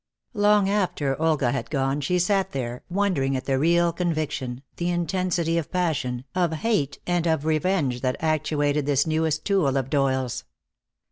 Long 0.33 0.67
after 0.67 1.15
Olga 1.21 1.51
had 1.51 1.69
gone 1.69 2.01
she 2.01 2.17
sat 2.17 2.53
there, 2.53 2.81
wondering 2.89 3.37
at 3.37 3.45
the 3.45 3.59
real 3.59 3.93
conviction, 3.93 4.63
the 4.77 4.89
intensity 4.89 5.59
of 5.59 5.71
passion, 5.71 6.25
of 6.33 6.53
hate 6.53 6.97
and 7.05 7.27
of 7.27 7.45
revenge 7.45 8.01
that 8.01 8.17
actuated 8.19 8.87
this 8.87 9.05
newest 9.05 9.45
tool 9.45 9.77
of 9.77 9.91
Doyle's. 9.91 10.43